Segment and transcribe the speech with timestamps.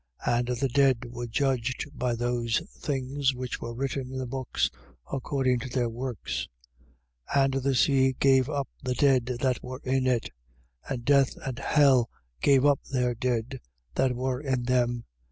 [0.25, 4.71] And the dead were judged by those things which were written in the books,
[5.13, 6.47] according to their works.
[7.35, 7.43] 20:13.
[7.45, 10.31] And the sea gave up the dead that were in it:
[10.89, 12.09] and death and hell
[12.41, 13.59] gave up their dead
[13.93, 15.03] that were in them.